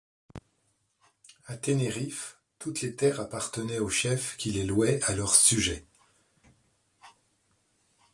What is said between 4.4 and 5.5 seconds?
les louaient à leurs